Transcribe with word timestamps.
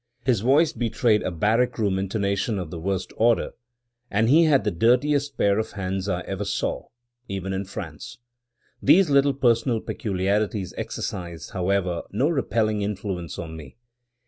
His 0.25 0.39
voice 0.41 0.73
betrayed 0.73 1.21
a 1.21 1.29
barrack 1.29 1.77
room 1.77 1.99
intonation 1.99 2.57
of 2.57 2.71
the 2.71 2.79
worst 2.79 3.13
order, 3.17 3.51
and 4.09 4.29
he 4.29 4.45
had 4.45 4.63
the 4.63 4.71
dirtiest 4.71 5.37
pair 5.37 5.59
of 5.59 5.73
hands 5.73 6.09
I 6.09 6.21
ever 6.21 6.43
saw— 6.43 6.87
even 7.27 7.53
in 7.53 7.65
France. 7.65 8.17
These 8.81 9.11
little 9.11 9.35
personal 9.35 9.79
peculiarities 9.79 10.73
exercised, 10.75 11.51
however, 11.51 12.01
no 12.09 12.29
repelling 12.29 12.81
influence 12.81 13.37
on 13.37 13.55
me. 13.55 13.77